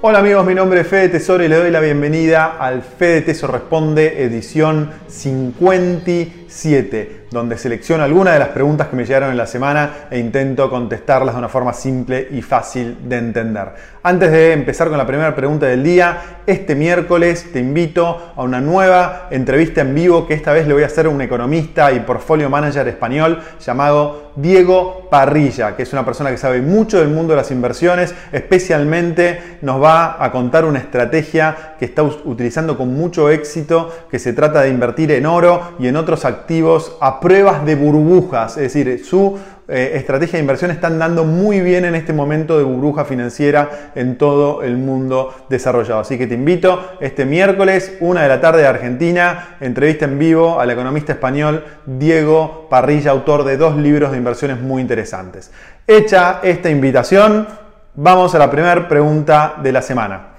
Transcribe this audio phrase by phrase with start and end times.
[0.00, 3.52] Hola amigos, mi nombre es Fede Tesoro y le doy la bienvenida al Fede Tesoro
[3.52, 4.90] Responde edición
[6.48, 10.70] 57 donde selecciono algunas de las preguntas que me llegaron en la semana e intento
[10.70, 13.68] contestarlas de una forma simple y fácil de entender.
[14.02, 18.60] Antes de empezar con la primera pregunta del día, este miércoles te invito a una
[18.60, 22.00] nueva entrevista en vivo que esta vez le voy a hacer a un economista y
[22.00, 27.32] portfolio manager español llamado Diego Parrilla, que es una persona que sabe mucho del mundo
[27.32, 33.30] de las inversiones, especialmente nos va a contar una estrategia que está utilizando con mucho
[33.30, 36.35] éxito, que se trata de invertir en oro y en otros activos
[37.00, 41.84] a pruebas de burbujas, es decir, su eh, estrategia de inversión están dando muy bien
[41.84, 46.00] en este momento de burbuja financiera en todo el mundo desarrollado.
[46.00, 50.60] Así que te invito este miércoles, una de la tarde de Argentina, entrevista en vivo
[50.60, 55.50] al economista español Diego Parrilla, autor de dos libros de inversiones muy interesantes.
[55.86, 57.48] Hecha esta invitación,
[57.96, 60.35] vamos a la primera pregunta de la semana.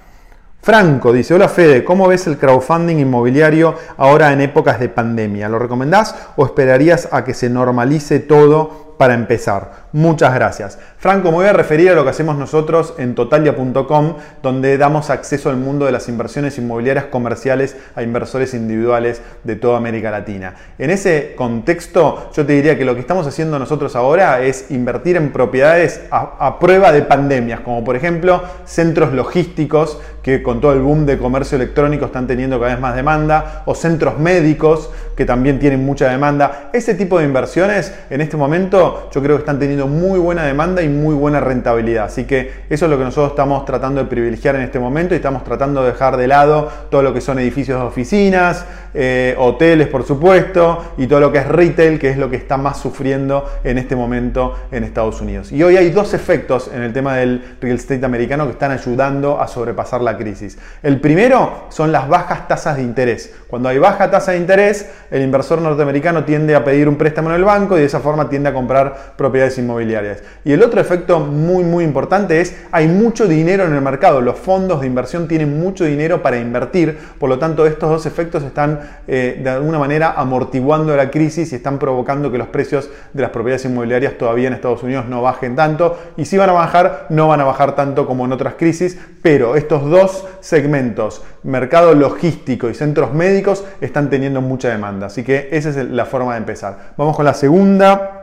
[0.60, 5.48] Franco dice, hola Fede, ¿cómo ves el crowdfunding inmobiliario ahora en épocas de pandemia?
[5.48, 9.87] ¿Lo recomendás o esperarías a que se normalice todo para empezar.
[9.92, 10.78] Muchas gracias.
[10.98, 15.48] Franco, me voy a referir a lo que hacemos nosotros en totalia.com, donde damos acceso
[15.48, 20.54] al mundo de las inversiones inmobiliarias comerciales a inversores individuales de toda América Latina.
[20.78, 25.16] En ese contexto, yo te diría que lo que estamos haciendo nosotros ahora es invertir
[25.16, 30.80] en propiedades a, prueba de pandemias, como por ejemplo centros logísticos que con todo el
[30.80, 35.58] boom de comercio electrónico están teniendo cada vez más demanda, o centros médicos que también
[35.58, 36.70] tienen mucha demanda.
[36.72, 40.82] Ese tipo de inversiones en este momento yo creo que están teniendo muy buena demanda
[40.82, 42.06] y muy buena rentabilidad.
[42.06, 45.16] Así que eso es lo que nosotros estamos tratando de privilegiar en este momento y
[45.16, 48.66] estamos tratando de dejar de lado todo lo que son edificios de oficinas,
[49.00, 52.56] eh, hoteles por supuesto, y todo lo que es retail, que es lo que está
[52.56, 55.52] más sufriendo en este momento en Estados Unidos.
[55.52, 59.40] Y hoy hay dos efectos en el tema del real estate americano que están ayudando
[59.40, 60.58] a sobrepasar la crisis.
[60.82, 63.32] El primero son las bajas tasas de interés.
[63.46, 67.36] Cuando hay baja tasa de interés, el inversor norteamericano tiende a pedir un préstamo en
[67.36, 70.24] el banco y de esa forma tiende a comprar propiedades inmobiliarias.
[70.44, 74.38] Y el otro efecto muy muy importante es hay mucho dinero en el mercado, los
[74.38, 78.80] fondos de inversión tienen mucho dinero para invertir, por lo tanto estos dos efectos están
[79.06, 83.30] eh, de alguna manera amortiguando la crisis y están provocando que los precios de las
[83.30, 87.28] propiedades inmobiliarias todavía en Estados Unidos no bajen tanto y si van a bajar no
[87.28, 92.74] van a bajar tanto como en otras crisis, pero estos dos segmentos, mercado logístico y
[92.74, 95.06] centros médicos, están teniendo mucha demanda.
[95.06, 96.94] Así que esa es la forma de empezar.
[96.96, 98.14] Vamos con la segunda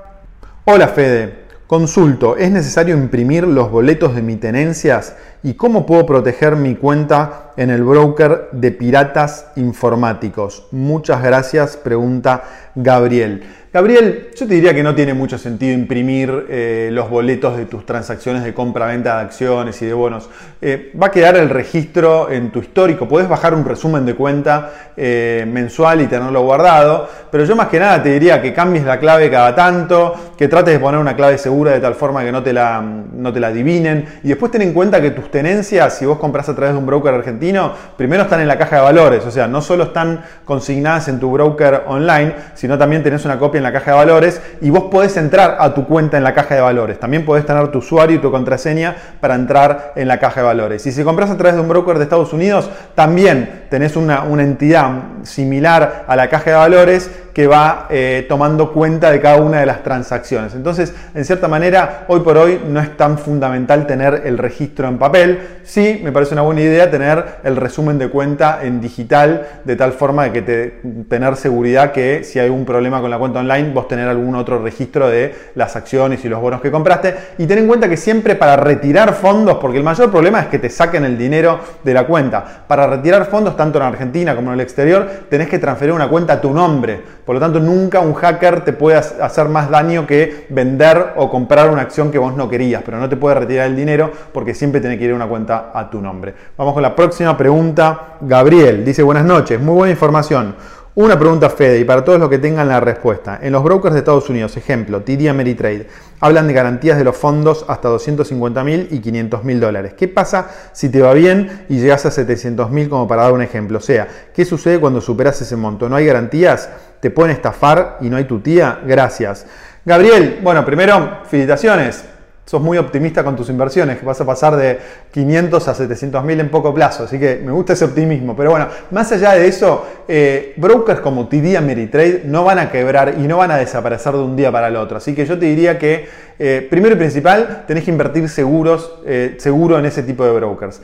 [0.66, 5.16] Hola Fede, consulto, ¿es necesario imprimir los boletos de mi tenencias?
[5.44, 10.68] ¿Y cómo puedo proteger mi cuenta en el broker de piratas informáticos?
[10.72, 12.44] Muchas gracias, pregunta
[12.76, 13.44] Gabriel.
[13.76, 17.86] Gabriel, yo te diría que no tiene mucho sentido imprimir eh, los boletos de tus
[17.86, 20.30] transacciones de compra-venta de acciones y de bonos.
[20.62, 23.06] Eh, va a quedar el registro en tu histórico.
[23.06, 27.10] Puedes bajar un resumen de cuenta eh, mensual y tenerlo guardado.
[27.30, 30.74] Pero yo más que nada te diría que cambies la clave cada tanto, que trates
[30.74, 33.48] de poner una clave segura de tal forma que no te la, no te la
[33.48, 34.06] adivinen.
[34.24, 36.86] Y después ten en cuenta que tus tenencias, si vos compras a través de un
[36.86, 39.26] broker argentino, primero están en la caja de valores.
[39.26, 42.36] O sea, no solo están consignadas en tu broker online,
[42.68, 45.86] también tenés una copia en la caja de valores y vos podés entrar a tu
[45.86, 47.00] cuenta en la caja de valores.
[47.00, 50.86] También podés tener tu usuario y tu contraseña para entrar en la caja de valores.
[50.86, 54.44] Y si compras a través de un broker de Estados Unidos, también tenés una, una
[54.44, 54.92] entidad
[55.24, 59.66] similar a la caja de valores que va eh, tomando cuenta de cada una de
[59.66, 60.56] las transacciones.
[60.56, 64.98] Entonces, en cierta manera, hoy por hoy no es tan fundamental tener el registro en
[64.98, 65.42] papel.
[65.64, 69.92] Sí, me parece una buena idea tener el resumen de cuenta en digital, de tal
[69.92, 73.72] forma de que te, tener seguridad que si hay un problema con la cuenta online,
[73.74, 77.16] vos tener algún otro registro de las acciones y los bonos que compraste.
[77.38, 80.60] Y ten en cuenta que siempre para retirar fondos, porque el mayor problema es que
[80.60, 82.64] te saquen el dinero de la cuenta.
[82.68, 86.34] Para retirar fondos, tanto en Argentina como en el exterior, tenés que transferir una cuenta
[86.34, 87.02] a tu nombre.
[87.26, 91.70] Por lo tanto, nunca un hacker te puede hacer más daño que vender o comprar
[91.70, 94.82] una acción que vos no querías, pero no te puede retirar el dinero porque siempre
[94.82, 96.34] tiene que ir a una cuenta a tu nombre.
[96.58, 98.18] Vamos con la próxima pregunta.
[98.22, 100.56] Gabriel dice, buenas noches, muy buena información.
[100.98, 103.38] Una pregunta, Fede, y para todos los que tengan la respuesta.
[103.42, 105.88] En los brokers de Estados Unidos, ejemplo, TD Ameritrade,
[106.22, 109.94] hablan de garantías de los fondos hasta 250 mil y 500 mil dólares.
[109.98, 113.42] ¿Qué pasa si te va bien y llegas a 700 mil como para dar un
[113.42, 113.80] ejemplo?
[113.80, 115.90] O sea, ¿qué sucede cuando superas ese monto?
[115.90, 116.70] ¿No hay garantías?
[117.02, 118.80] ¿Te pueden estafar y no hay tu tía?
[118.88, 119.46] Gracias.
[119.84, 122.06] Gabriel, bueno, primero, felicitaciones.
[122.46, 124.80] Sos muy optimista con tus inversiones, que vas a pasar de
[125.12, 127.04] 500 a 700 mil en poco plazo.
[127.04, 128.36] Así que me gusta ese optimismo.
[128.36, 133.16] Pero bueno, más allá de eso, eh, brokers como TD Ameritrade no van a quebrar
[133.18, 134.98] y no van a desaparecer de un día para el otro.
[134.98, 136.08] Así que yo te diría que,
[136.38, 140.82] eh, primero y principal, tenés que invertir seguros, eh, seguro en ese tipo de brokers.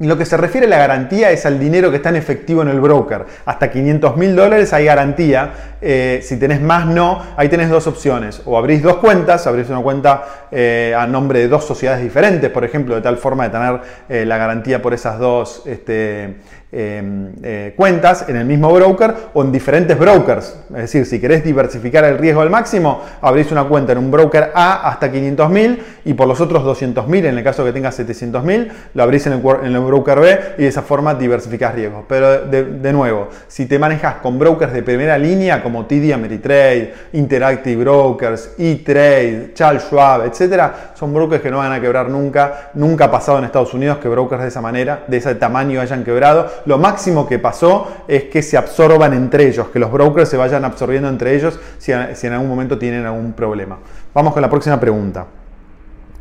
[0.00, 2.68] Lo que se refiere a la garantía es al dinero que está en efectivo en
[2.68, 3.26] el broker.
[3.44, 5.52] Hasta 500 mil dólares hay garantía.
[5.82, 7.22] Eh, si tenés más, no.
[7.36, 8.40] Ahí tenés dos opciones.
[8.46, 12.64] O abrís dos cuentas, abrís una cuenta eh, a nombre de dos sociedades diferentes, por
[12.64, 16.36] ejemplo, de tal forma de tener eh, la garantía por esas dos este,
[16.72, 20.56] Em, eh, cuentas en el mismo broker o en diferentes brokers.
[20.68, 24.52] Es decir, si querés diversificar el riesgo al máximo, abrís una cuenta en un broker
[24.54, 29.02] A hasta 500.000 y por los otros 200.000, en el caso que tengas 700.000, lo
[29.02, 32.04] abrís en el, en el, broker B y de esa forma diversificás riesgos.
[32.06, 37.82] Pero de, nuevo, si te manejas con brokers de primera línea como TD Ameritrade, Interactive
[37.82, 42.70] Brokers, E-Trade, Charles Schwab, etc., son brokers que no van a quebrar nunca.
[42.74, 46.04] Nunca ha pasado en Estados Unidos que brokers de esa manera, de ese tamaño hayan
[46.04, 50.36] quebrado lo máximo que pasó es que se absorban entre ellos, que los brokers se
[50.36, 53.78] vayan absorbiendo entre ellos si, en algún momento tienen algún problema.
[54.14, 55.26] Vamos con la próxima pregunta.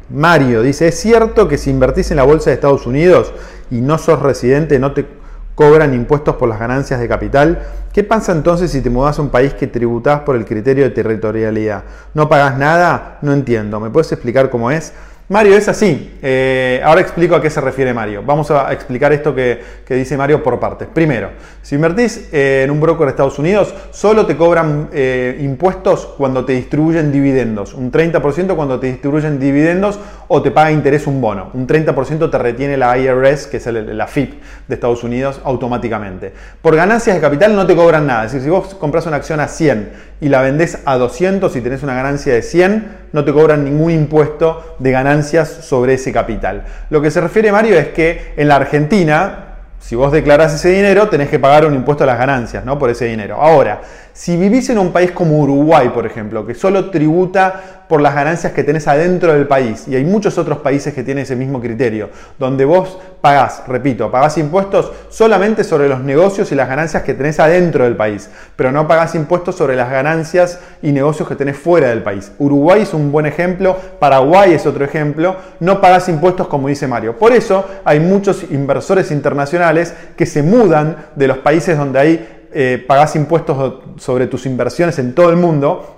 [0.10, 3.32] Mario dice, ¿es cierto que si invertís en la bolsa de Estados Unidos
[3.70, 5.06] y no sos residente no te
[5.54, 7.60] cobran impuestos por las ganancias de capital?
[7.94, 10.90] ¿Qué pasa entonces si te mudas a un país que tributás por el criterio de
[10.92, 11.84] territorialidad?
[12.14, 13.20] ¿No pagás nada?
[13.22, 13.80] No entiendo.
[13.80, 14.94] ¿Me puedes explicar cómo es?
[15.30, 16.18] Mario, es así.
[16.24, 18.24] Eh, ahora explico a qué se refiere Mario.
[18.26, 20.88] Vamos a explicar esto que, dice Mario por partes.
[20.92, 21.30] Primero,
[21.62, 26.46] si invertís eh, en un broker de Estados Unidos, solo te cobran eh, impuestos cuando
[26.46, 27.76] te distribuyen dividendos.
[27.76, 30.00] Un 30% cuando te distribuyen dividendos
[30.30, 31.50] o te paga interés un bono.
[31.54, 36.32] Un 30% te retiene la IRS, que es la FIP de Estados Unidos, automáticamente.
[36.62, 38.26] Por ganancias de capital no te cobran nada.
[38.26, 39.92] Es decir, si vos compras una acción a 100
[40.22, 43.92] y la vendés a 200 y tenés una ganancia de 100, no te cobran ningún
[43.92, 46.64] impuesto de ganancias sobre ese capital.
[46.92, 49.46] Lo que se refiere Mario es que en la Argentina,
[49.80, 52.78] si vos declarás ese dinero, tenés que pagar un impuesto a las ganancias, ¿no?
[52.78, 53.38] Por ese dinero.
[53.42, 53.82] Ahora,
[54.20, 58.52] si vivís en un país como Uruguay, por ejemplo, que solo tributa por las ganancias
[58.52, 59.88] que tenés adentro del país.
[59.88, 64.38] Y hay muchos otros países que tienen ese mismo criterio, donde vos pagás, repito, pagás
[64.38, 68.90] impuestos solamente sobre los negocios y las ganancias que tenés adentro del país, pero no
[68.90, 72.34] pagás impuestos sobre las ganancias y negocios que tenés fuera del país.
[72.40, 77.18] Uruguay es un buen ejemplo, Paraguay es otro ejemplo, no pagás impuestos como dice Mario.
[77.18, 82.84] Por eso hay muchos inversores internacionales que se mudan de los países donde hay eh,
[82.88, 85.96] pagás impuestos sobre tus inversiones en todo el mundo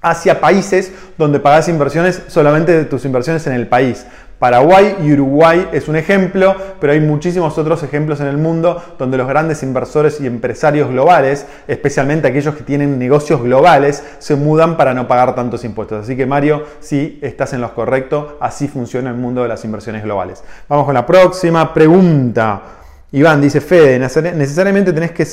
[0.00, 4.06] hacia países donde pagas inversiones solamente de tus inversiones en el país.
[4.38, 9.18] Paraguay y Uruguay es un ejemplo, pero hay muchísimos otros ejemplos en el mundo donde
[9.18, 14.94] los grandes inversores y empresarios globales, especialmente aquellos que tienen negocios globales, se mudan para
[14.94, 16.04] no pagar tantos impuestos.
[16.04, 20.04] Así que Mario, sí, estás en lo correcto, así funciona el mundo de las inversiones
[20.04, 20.44] globales.
[20.68, 22.62] Vamos con la próxima pregunta.
[23.10, 25.26] Iván dice, Fede, necesariamente tenés que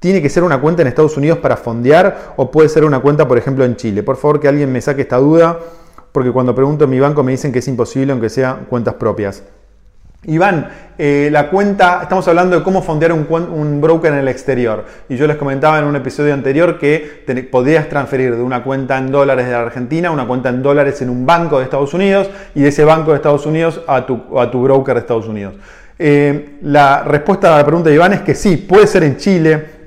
[0.00, 3.26] ¿Tiene que ser una cuenta en Estados Unidos para fondear o puede ser una cuenta,
[3.26, 4.04] por ejemplo, en Chile?
[4.04, 5.58] Por favor, que alguien me saque esta duda,
[6.12, 9.42] porque cuando pregunto en mi banco me dicen que es imposible aunque sean cuentas propias.
[10.24, 10.68] Iván,
[10.98, 14.84] eh, la cuenta, estamos hablando de cómo fondear un, broker en el exterior.
[15.08, 19.10] Y yo les comentaba en un episodio anterior que podías transferir de una cuenta en
[19.10, 22.62] dólares de Argentina a una cuenta en dólares en un banco de Estados Unidos y
[22.62, 25.54] de ese banco de Estados Unidos a tu, a tu broker de Estados Unidos.
[26.00, 29.77] Eh, la respuesta a la pregunta de Iván es que sí, puede ser en Chile,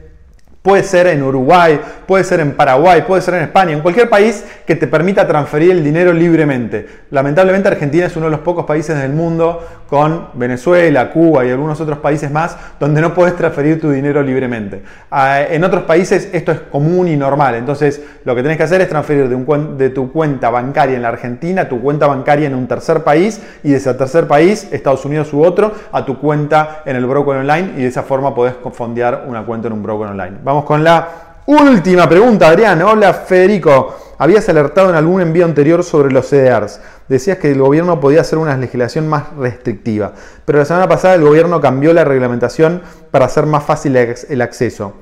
[0.62, 4.46] Puede ser en Uruguay, puede ser en Paraguay, puede ser en España, en cualquier país
[4.68, 6.88] que te permita transferir el dinero libremente.
[7.10, 9.60] Lamentablemente Argentina es uno de los pocos países del mundo
[9.90, 14.84] con Venezuela, Cuba y algunos otros países más donde no puedes transferir tu dinero libremente.
[15.10, 18.82] Ah, en otros países esto es común y normal, entonces lo que tenés que hacer
[18.82, 22.68] es transferir de, tu cuenta bancaria en la Argentina a tu cuenta bancaria en un
[22.68, 26.96] tercer país y de ese tercer país, Estados Unidos u otro, a tu cuenta en
[26.96, 30.38] el broker online y de esa forma podés fondear una cuenta en un broker online.
[30.52, 31.08] Vamos con la
[31.46, 32.82] última pregunta, Adrián.
[32.82, 33.96] Hola, Federico.
[34.18, 36.82] Habías alertado en algún envío anterior sobre los CDRs.
[37.08, 40.12] Decías que el gobierno podía hacer una legislación más restrictiva,
[40.44, 42.82] pero la semana pasada el gobierno cambió la reglamentación
[43.12, 44.94] para hacer más fácil el acceso.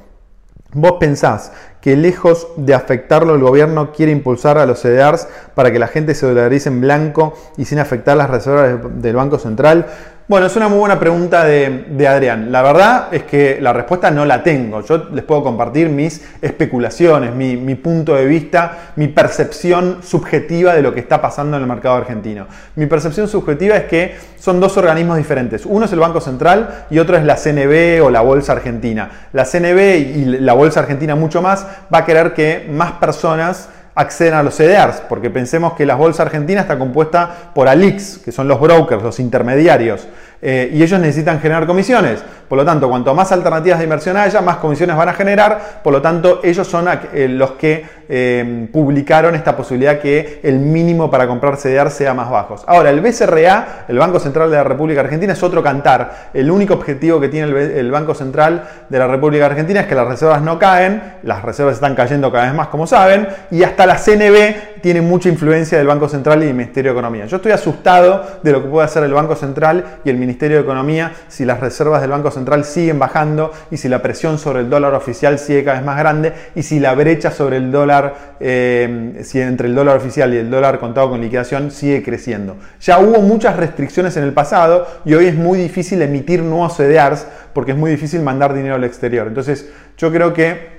[0.72, 5.79] ¿Vos pensás que lejos de afectarlo el gobierno quiere impulsar a los CDRs para que
[5.79, 9.86] la gente se dolarice en blanco y sin afectar las reservas del Banco Central?
[10.29, 12.51] Bueno, es una muy buena pregunta de, Adrián.
[12.51, 14.86] La verdad es que la respuesta no la tengo.
[14.86, 20.93] Yo les puedo compartir mis especulaciones, mi, punto de vista, mi percepción subjetiva de lo
[20.93, 22.45] que está pasando en el mercado argentino.
[22.75, 25.65] Mi percepción subjetiva es que son dos organismos diferentes.
[25.65, 29.09] Uno es el Banco Central y otro es la CNB o la Bolsa Argentina.
[29.33, 29.79] La CNB
[30.15, 34.55] y la Bolsa Argentina mucho más va a querer que más personas acceden a los
[34.55, 39.03] CDRs, porque pensemos que la bolsa argentina está compuesta por ALIX, que son los brokers,
[39.03, 40.07] los intermediarios.
[40.41, 42.24] Eh, y ellos necesitan generar comisiones.
[42.48, 45.81] Por lo tanto, cuanto más alternativas de inversión haya, más comisiones van a generar.
[45.84, 51.12] Por lo tanto, ellos son eh, los que eh, publicaron esta posibilidad que el mínimo
[51.12, 52.55] para comprar CDR sea más bajo.
[52.65, 56.29] Ahora, el BCRA, el Banco Central de la República Argentina, es otro cantar.
[56.34, 60.08] El único objetivo que tiene el, Banco Central de la República Argentina es que las
[60.08, 63.96] reservas no caen, las reservas están cayendo cada vez más, como saben, y hasta la
[63.96, 67.25] CNB tiene mucha influencia del Banco Central y del Ministerio de Economía.
[67.25, 70.63] Yo estoy asustado de lo que puede hacer el Banco Central y el Ministerio de
[70.63, 74.69] Economía si las reservas del Banco Central siguen bajando y si la presión sobre el
[74.69, 79.19] dólar oficial sigue cada vez más grande y si la brecha sobre el dólar, eh,
[79.24, 82.57] si entre el dólar oficial y el dólar contado con liquidación sigue creciendo.
[82.81, 87.25] Ya hubo muchas restricciones en el pasado y hoy es muy difícil emitir nuevos CDRs
[87.53, 89.27] porque es muy difícil mandar dinero al exterior.
[89.27, 90.78] Entonces yo creo que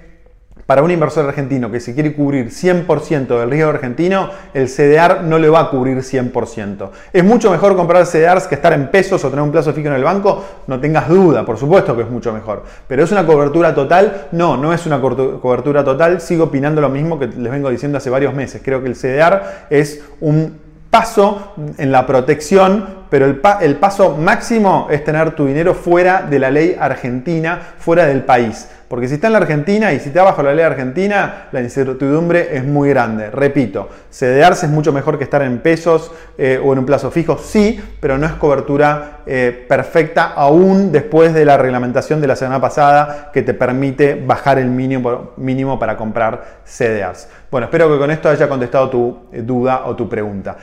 [0.70, 5.36] para un inversor argentino que se quiere cubrir 100% del riesgo argentino, el CDR no
[5.36, 6.90] le va a cubrir 100%.
[7.12, 9.94] Es mucho mejor comprar CDRs que estar en pesos o tener un plazo fijo en
[9.94, 12.62] el banco, no tengas duda, por supuesto que es mucho mejor.
[12.86, 14.28] Pero ¿es una cobertura total?
[14.30, 18.08] No, no es una cobertura total, sigo opinando lo mismo que les vengo diciendo hace
[18.08, 18.62] varios meses.
[18.64, 20.56] Creo que el CDR es un
[20.88, 26.50] paso en la protección, pero el, paso máximo es tener tu dinero fuera de la
[26.50, 28.68] ley argentina, fuera del país.
[28.90, 32.56] Porque si está en la Argentina y si está bajo la ley argentina, la incertidumbre
[32.56, 33.30] es muy grande.
[33.30, 37.38] Repito, CDRs es mucho mejor que estar en pesos eh, o en un plazo fijo,
[37.38, 42.60] sí, pero no es cobertura eh, perfecta aún después de la reglamentación de la semana
[42.60, 47.28] pasada que te permite bajar el mínimo, mínimo para comprar CDRs.
[47.48, 50.56] Bueno, espero que con esto haya contestado tu eh, duda o tu pregunta.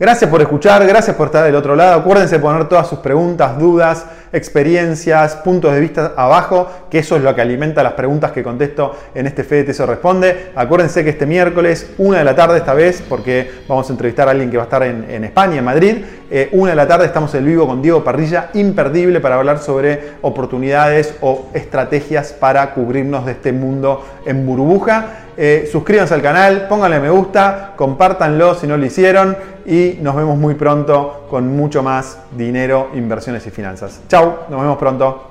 [0.00, 2.00] Gracias por escuchar, gracias por estar del otro lado.
[2.00, 7.22] Acuérdense de poner todas sus preguntas, dudas, experiencias, puntos de vista abajo, que eso es
[7.22, 10.52] lo que alimenta las preguntas que contesto en este Fede Te Responde.
[10.56, 14.30] Acuérdense que este miércoles, una de la tarde esta vez, porque vamos a entrevistar a
[14.30, 15.96] alguien que va a estar en, España, en Madrid,
[16.30, 20.12] eh, una de la tarde estamos en vivo con Diego Parrilla, imperdible para hablar sobre
[20.22, 25.26] oportunidades o estrategias para cubrirnos de este mundo en burbuja.
[25.36, 29.36] Eh, suscríbanse al canal, pónganle me gusta, compártanlo si no lo hicieron
[29.70, 34.02] y nos vemos muy pronto con mucho más dinero, inversiones y finanzas.
[34.08, 35.30] Chao, nos vemos pronto.